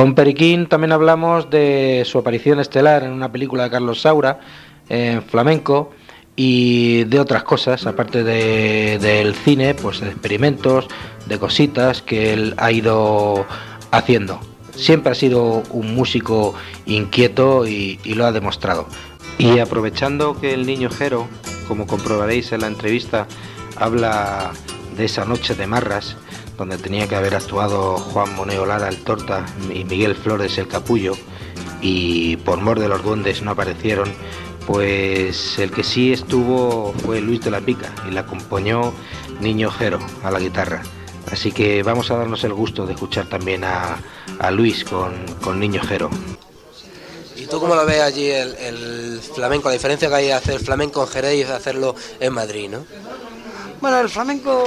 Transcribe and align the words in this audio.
Con 0.00 0.14
Periquín 0.14 0.64
también 0.64 0.92
hablamos 0.92 1.50
de 1.50 2.04
su 2.06 2.16
aparición 2.16 2.58
estelar 2.58 3.02
en 3.02 3.12
una 3.12 3.30
película 3.30 3.64
de 3.64 3.70
Carlos 3.70 4.00
Saura, 4.00 4.40
en 4.88 5.22
flamenco, 5.22 5.90
y 6.34 7.04
de 7.04 7.20
otras 7.20 7.42
cosas, 7.42 7.86
aparte 7.86 8.24
del 8.24 9.34
cine, 9.34 9.74
pues 9.74 10.00
de 10.00 10.08
experimentos, 10.08 10.88
de 11.26 11.38
cositas 11.38 12.00
que 12.00 12.32
él 12.32 12.54
ha 12.56 12.72
ido 12.72 13.44
haciendo. 13.90 14.40
Siempre 14.74 15.12
ha 15.12 15.14
sido 15.14 15.64
un 15.70 15.94
músico 15.94 16.54
inquieto 16.86 17.66
y, 17.66 18.00
y 18.02 18.14
lo 18.14 18.24
ha 18.24 18.32
demostrado. 18.32 18.86
Y 19.36 19.58
aprovechando 19.58 20.40
que 20.40 20.54
el 20.54 20.64
niño 20.64 20.88
Jero, 20.88 21.28
como 21.68 21.86
comprobaréis 21.86 22.52
en 22.52 22.62
la 22.62 22.68
entrevista, 22.68 23.26
habla 23.76 24.52
de 24.96 25.04
esa 25.04 25.26
noche 25.26 25.54
de 25.54 25.66
marras, 25.66 26.16
donde 26.60 26.76
tenía 26.76 27.08
que 27.08 27.16
haber 27.16 27.34
actuado 27.34 27.96
Juan 27.96 28.36
Moneo 28.36 28.66
Lara 28.66 28.90
el 28.90 29.02
Torta 29.02 29.46
y 29.72 29.82
Miguel 29.84 30.14
Flores 30.14 30.58
el 30.58 30.68
Capullo, 30.68 31.14
y 31.80 32.36
por 32.36 32.60
mor 32.60 32.78
de 32.78 32.86
los 32.86 33.02
duendes 33.02 33.40
no 33.40 33.52
aparecieron, 33.52 34.12
pues 34.66 35.58
el 35.58 35.70
que 35.70 35.82
sí 35.82 36.12
estuvo 36.12 36.92
fue 37.02 37.22
Luis 37.22 37.40
de 37.40 37.50
la 37.50 37.62
Pica 37.62 37.94
y 38.06 38.10
la 38.10 38.20
acompañó 38.20 38.92
Niño 39.40 39.70
Jero 39.70 40.00
a 40.22 40.30
la 40.30 40.38
guitarra. 40.38 40.82
Así 41.32 41.50
que 41.50 41.82
vamos 41.82 42.10
a 42.10 42.18
darnos 42.18 42.44
el 42.44 42.52
gusto 42.52 42.84
de 42.84 42.92
escuchar 42.92 43.26
también 43.26 43.64
a, 43.64 43.96
Luis 44.50 44.84
con, 44.84 45.58
Niño 45.58 45.80
Jero. 45.82 46.10
¿Y 47.36 47.46
tú 47.46 47.58
cómo 47.58 47.74
lo 47.74 47.86
ves 47.86 48.02
allí 48.02 48.28
el, 48.28 49.18
flamenco? 49.34 49.70
La 49.70 49.74
diferencia 49.74 50.10
que 50.10 50.14
hay 50.14 50.26
de 50.26 50.34
hacer 50.34 50.60
flamenco 50.60 51.00
en 51.00 51.08
Jerez 51.08 51.34
y 51.36 51.44
de 51.44 51.54
hacerlo 51.54 51.94
en 52.20 52.34
Madrid, 52.34 52.68
¿no? 52.68 52.84
Bueno, 53.80 53.98
el 53.98 54.10
flamenco 54.10 54.66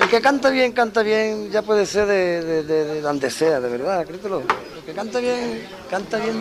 el 0.00 0.08
que 0.08 0.20
canta 0.20 0.50
bien, 0.50 0.72
canta 0.72 1.02
bien, 1.02 1.50
ya 1.50 1.62
puede 1.62 1.86
ser 1.86 2.06
de, 2.06 3.00
donde 3.00 3.30
sea, 3.30 3.60
de 3.60 3.68
verdad, 3.68 4.06
créetelo. 4.06 4.40
El 4.40 4.82
que 4.84 4.92
canta 4.92 5.18
bien, 5.20 5.66
canta 5.90 6.18
bien 6.18 6.40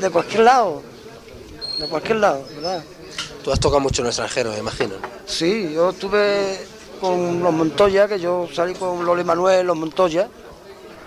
de, 0.00 0.10
cualquier 0.10 0.44
lado, 0.44 0.82
de 1.78 1.86
cualquier 1.86 2.16
lado, 2.18 2.44
¿verdad? 2.54 2.84
Tú 3.42 3.52
has 3.52 3.60
tocado 3.60 3.80
mucho 3.80 4.02
en 4.02 4.06
el 4.06 4.10
extranjero, 4.10 4.52
me 4.52 4.58
imagino. 4.58 4.94
Sí, 5.26 5.72
yo 5.74 5.90
estuve 5.90 6.58
con 7.00 7.42
los 7.42 7.52
Montoya, 7.52 8.08
que 8.08 8.18
yo 8.18 8.48
salí 8.52 8.74
con 8.74 9.04
Loli 9.04 9.24
Manuel, 9.24 9.66
los 9.66 9.76
Montoya. 9.76 10.28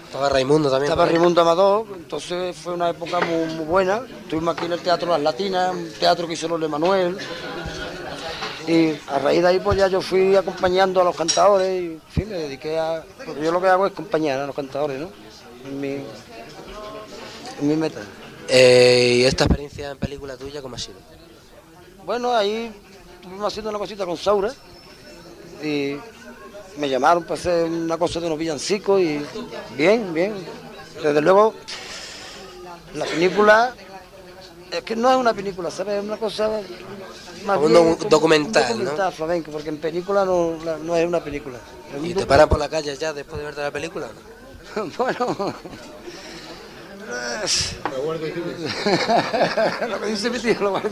Estaba 0.06 0.30
Raimundo 0.30 0.70
también. 0.70 0.92
Estaba 0.92 1.06
Raimundo 1.06 1.42
Amador, 1.42 1.86
entonces 1.96 2.56
fue 2.56 2.74
una 2.74 2.90
época 2.90 3.20
muy, 3.20 3.66
buena. 3.66 4.02
Estuvimos 4.24 4.56
aquí 4.56 4.66
en 4.66 4.74
el 4.74 4.80
Teatro 4.80 5.10
Las 5.10 5.22
Latinas, 5.22 5.74
un 5.74 5.92
teatro 6.00 6.28
que 6.28 6.34
hizo 6.34 6.48
Loli 6.48 6.68
Manuel. 6.68 7.18
Y 8.68 9.00
a 9.08 9.20
raíz 9.20 9.42
de 9.42 9.48
ahí 9.48 9.60
pues 9.62 9.78
ya 9.78 9.88
yo 9.88 10.02
fui 10.02 10.36
acompañando 10.36 11.00
a 11.00 11.06
los 11.06 11.16
cantadores 11.16 11.82
y 11.82 11.86
en 11.86 12.02
fin, 12.10 12.30
me 12.30 12.36
dediqué 12.36 12.78
a... 12.78 13.02
Porque 13.26 13.42
yo 13.42 13.52
lo 13.52 13.62
que 13.62 13.68
hago 13.68 13.88
es 13.88 13.94
acompañar 13.94 14.42
a 14.42 14.46
los 14.46 14.56
cantadores, 14.56 15.00
¿no? 15.00 15.10
En 15.66 15.80
mi, 15.80 15.94
en 17.60 17.68
mi 17.68 17.76
meta. 17.78 18.02
Eh, 18.50 19.20
¿Y 19.20 19.24
esta 19.24 19.46
experiencia 19.46 19.92
en 19.92 19.98
película 19.98 20.36
tuya 20.36 20.62
cómo 20.62 20.76
ha 20.76 20.80
sido? 20.80 20.98
Bueno, 22.06 22.36
ahí 22.36 22.74
estuvimos 23.16 23.48
haciendo 23.48 23.70
una 23.70 23.80
cosita 23.80 24.06
con 24.06 24.18
Saura 24.18 24.54
y 25.64 25.96
me 26.78 26.90
llamaron 26.90 27.24
para 27.24 27.36
hacer 27.36 27.66
una 27.70 27.98
cosa 27.98 28.20
de 28.20 28.28
unos 28.28 28.38
villancicos 28.38 29.02
y 29.02 29.22
bien, 29.78 30.14
bien. 30.14 30.34
Desde 31.02 31.22
luego, 31.22 31.54
la 32.96 33.06
película 33.06 33.74
es 34.72 34.82
que 34.84 34.96
no 34.96 35.10
es 35.10 35.18
una 35.18 35.34
película, 35.34 35.72
¿sabes? 35.72 35.96
Es 35.96 36.04
una 36.04 36.18
cosa 36.18 36.50
más 37.46 37.58
un 37.60 37.98
documental, 38.10 38.68
documental 38.68 39.14
flamenco, 39.14 39.52
porque 39.52 39.70
en 39.70 39.78
película 39.78 40.26
no, 40.26 40.58
no 40.84 40.96
es 40.96 41.08
una 41.08 41.24
película. 41.24 41.60
¿Y 42.04 42.14
te 42.14 42.26
paran 42.26 42.50
por 42.50 42.60
la 42.60 42.70
calle 42.70 42.96
ya 42.96 43.14
después 43.14 43.40
de 43.40 43.46
verte 43.46 43.62
la 43.62 43.72
película? 43.72 44.08
bueno... 44.98 45.56
lo 49.88 50.02
que 50.02 50.08
dice 50.08 50.30
mi 50.30 50.40
tío, 50.40 50.56
lo 50.60 50.72
guardo 50.72 50.90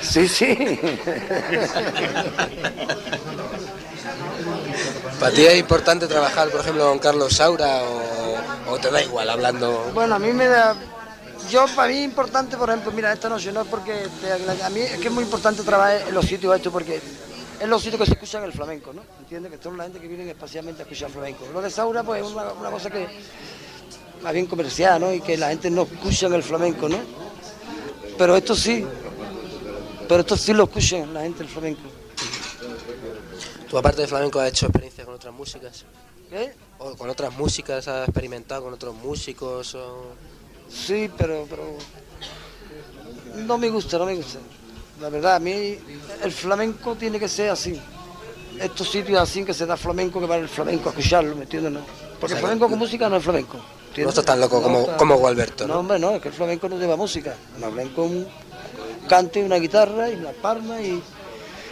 Sí, 0.00 0.28
sí. 0.28 0.80
¿Para 5.18 5.34
ti 5.34 5.44
es 5.44 5.58
importante 5.58 6.06
trabajar, 6.06 6.48
por 6.48 6.60
ejemplo, 6.60 6.88
con 6.88 6.98
Carlos 6.98 7.36
Saura 7.36 7.82
o, 7.82 8.72
o 8.72 8.78
te 8.78 8.90
da 8.90 9.02
igual 9.02 9.28
hablando? 9.28 9.90
Bueno, 9.92 10.14
a 10.14 10.18
mí 10.18 10.32
me 10.32 10.46
da 10.46 10.74
yo 11.50 11.66
para 11.74 11.88
mí 11.88 11.98
es 11.98 12.04
importante, 12.04 12.56
por 12.56 12.70
ejemplo, 12.70 12.92
mira, 12.92 13.12
esta 13.12 13.28
noche 13.28 13.52
no 13.52 13.62
es 13.62 13.68
porque 13.68 13.92
a 14.62 14.70
mí 14.70 14.80
es 14.80 14.98
que 14.98 15.08
es 15.08 15.12
muy 15.12 15.24
importante 15.24 15.62
trabajar 15.62 16.02
en 16.08 16.14
los 16.14 16.24
sitios 16.24 16.54
estos 16.54 16.72
porque 16.72 17.00
es 17.60 17.68
los 17.68 17.82
sitios 17.82 18.00
que 18.00 18.06
se 18.06 18.12
escuchan 18.12 18.44
el 18.44 18.52
flamenco, 18.52 18.92
¿no? 18.92 19.02
¿Entiendes? 19.18 19.52
Que 19.52 19.62
son 19.62 19.76
la 19.76 19.84
gente 19.84 20.00
que 20.00 20.08
viene 20.08 20.30
espacialmente 20.30 20.82
a 20.82 20.84
escuchar 20.84 21.10
flamenco. 21.10 21.44
Lo 21.52 21.60
de 21.60 21.68
Saura, 21.70 22.02
pues 22.02 22.24
es 22.24 22.32
una, 22.32 22.70
cosa 22.70 22.88
que 22.88 23.06
más 24.22 24.32
bien 24.32 24.46
comercial, 24.46 25.00
¿no? 25.00 25.12
Y 25.12 25.20
que 25.20 25.36
la 25.36 25.48
gente 25.48 25.70
no 25.70 25.82
escucha 25.82 26.28
el 26.28 26.42
flamenco, 26.42 26.88
¿no? 26.88 26.98
Pero 28.16 28.36
esto 28.36 28.54
sí, 28.54 28.86
pero 30.08 30.20
esto 30.20 30.36
sí 30.36 30.54
lo 30.54 30.64
escuchan 30.64 31.12
la 31.12 31.22
gente 31.22 31.42
el 31.42 31.48
flamenco. 31.48 31.82
¿Tú 33.68 33.76
aparte 33.76 34.02
de 34.02 34.08
flamenco 34.08 34.40
has 34.40 34.48
hecho 34.48 34.66
experiencias 34.66 35.04
con 35.04 35.14
otras 35.14 35.34
músicas? 35.34 35.84
¿Eh? 36.32 36.54
¿O 36.78 36.96
con 36.96 37.10
otras 37.10 37.36
músicas 37.36 37.86
has 37.88 38.08
experimentado 38.08 38.64
con 38.64 38.74
otros 38.74 38.94
músicos? 38.94 39.74
O... 39.74 40.29
Sí, 40.70 41.10
pero, 41.16 41.46
pero 41.48 41.76
no 43.46 43.58
me 43.58 43.68
gusta, 43.68 43.98
no 43.98 44.06
me 44.06 44.14
gusta. 44.14 44.38
La 45.00 45.08
verdad, 45.08 45.36
a 45.36 45.40
mí 45.40 45.78
el 46.22 46.32
flamenco 46.32 46.94
tiene 46.94 47.18
que 47.18 47.28
ser 47.28 47.50
así. 47.50 47.80
Estos 48.58 48.90
sitios 48.90 49.20
así 49.20 49.44
que 49.44 49.54
se 49.54 49.66
da 49.66 49.76
flamenco, 49.76 50.20
que 50.20 50.26
va 50.26 50.36
el 50.36 50.48
flamenco 50.48 50.90
a 50.90 50.92
escucharlo, 50.92 51.34
¿me 51.34 51.42
entiendes? 51.42 51.72
No? 51.72 51.80
Porque 52.20 52.34
el 52.34 52.40
flamenco 52.40 52.68
con 52.68 52.78
música 52.78 53.08
no 53.08 53.16
es 53.16 53.22
flamenco. 53.24 53.58
No 53.96 54.08
estás 54.08 54.24
tan 54.24 54.38
loco 54.38 54.62
como, 54.62 54.86
como 54.96 55.16
Gualberto, 55.16 55.66
¿no? 55.66 55.80
hombre, 55.80 55.98
no, 55.98 56.12
es 56.12 56.22
que 56.22 56.28
el 56.28 56.34
flamenco 56.34 56.68
no 56.68 56.78
lleva 56.78 56.96
música. 56.96 57.34
El 57.54 57.60
flamenco 57.60 58.04
un 58.04 58.26
cante, 59.08 59.42
una 59.42 59.56
guitarra 59.56 60.10
y 60.10 60.14
una 60.14 60.30
palma 60.30 60.80
y, 60.80 61.02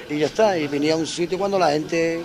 y 0.08 0.18
ya 0.18 0.26
está. 0.26 0.58
Y 0.58 0.66
venía 0.66 0.94
a 0.94 0.96
un 0.96 1.06
sitio 1.06 1.38
cuando 1.38 1.58
la 1.58 1.70
gente 1.70 2.24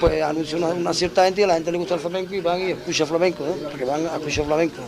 pues 0.00 0.22
anuncia 0.22 0.58
una, 0.58 0.92
cierta 0.92 1.24
gente 1.24 1.42
y 1.42 1.44
a 1.44 1.46
la 1.46 1.54
gente 1.54 1.72
le 1.72 1.78
gusta 1.78 1.94
el 1.94 2.00
flamenco 2.00 2.34
y 2.34 2.40
van 2.40 2.60
y 2.60 2.70
escuchan 2.72 3.06
flamenco, 3.06 3.44
¿no? 3.46 3.52
Porque 3.68 3.84
van 3.84 4.06
a 4.06 4.16
escuchar 4.16 4.46
flamenco. 4.46 4.82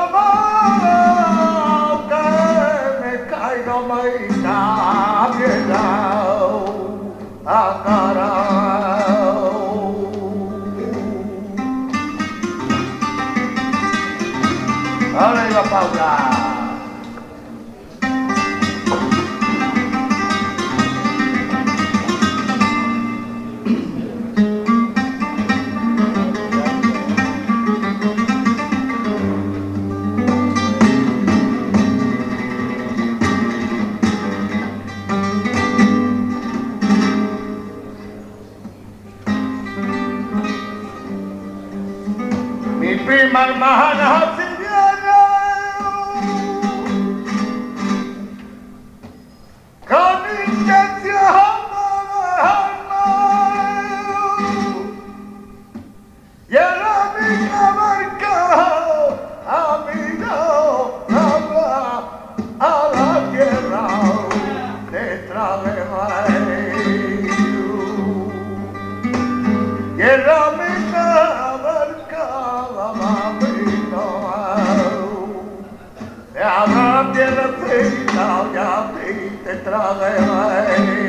habrá 77.22 77.56
tierracita 77.56 78.46
y 78.54 78.58
a 78.58 78.92
ti 78.94 79.40
te 79.44 79.56
traeré. 79.56 81.05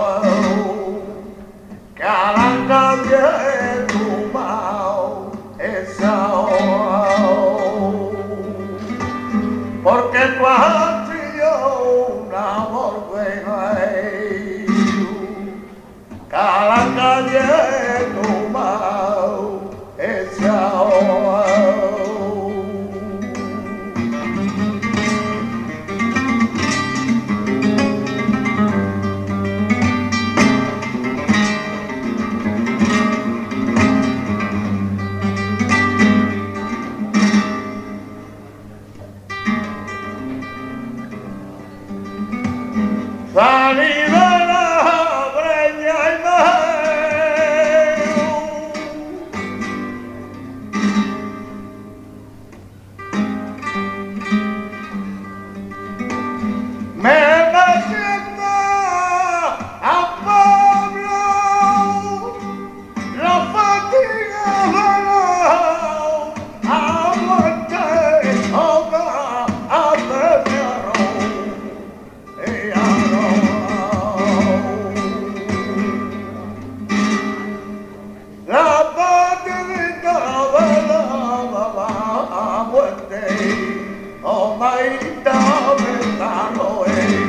Hizo 0.00 0.25
Salí 43.36 44.05
Ay, 84.68 84.98
dame 85.22 86.00
esta 86.00 86.50
noche. 86.56 87.25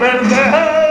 Verde 0.00 0.83